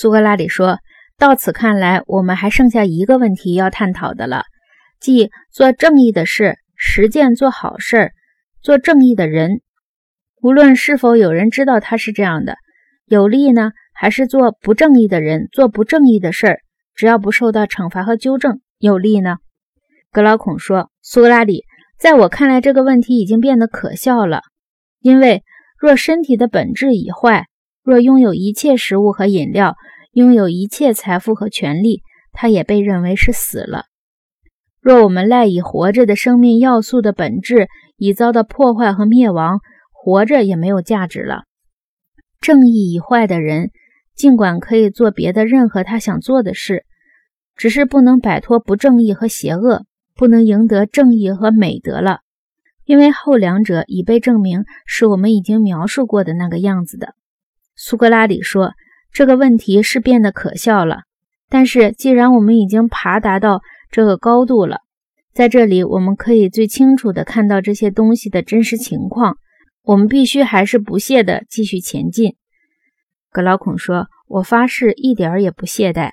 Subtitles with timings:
[0.00, 0.78] 苏格拉底说
[1.20, 4.44] ：“到此看来，我们还剩下一个问题要探讨的了，
[4.98, 8.12] 即做正义的事，实践做好事儿，
[8.62, 9.60] 做正义的人。
[10.40, 12.56] 无论是否有人知道他是这样的，
[13.04, 16.60] 有利呢，还是做不正义的人做不正义的事儿，
[16.94, 19.36] 只要不受到惩罚和纠正，有利呢？”
[20.10, 21.66] 格劳孔说：“苏格拉底，
[21.98, 24.40] 在我看来，这个问题已经变得可笑了，
[25.00, 25.42] 因为
[25.78, 27.48] 若身体的本质已坏。”
[27.90, 29.74] 若拥有一切食物和饮料，
[30.12, 33.86] 拥有一切财富和权利，他也被认为是死了。
[34.80, 39.58] 若我们赖以活着的生命要素的本质已遭到破坏和灭亡，
[39.90, 41.46] 活着也没有价值了。
[42.40, 43.72] 正义已坏的人，
[44.14, 46.84] 尽管可以做别的任何他想做的事，
[47.56, 49.84] 只是不能摆脱不正义和邪恶，
[50.14, 52.20] 不能赢得正义和美德了，
[52.84, 57.16] 因为后两者已被证明是我们已经描述过的那个样子的。
[57.82, 58.74] 苏格拉底说
[59.10, 61.04] ：“这个问题是变得可笑了，
[61.48, 64.80] 但是既然我们已经爬达到这个高度了，
[65.32, 69.38] 在这里我们可以最清楚的看到这些东西的真实情况。
[69.82, 72.36] 我们必须还是不懈地继续前进。”
[73.32, 76.10] 格劳孔说：“我发誓一点儿也不懈怠。”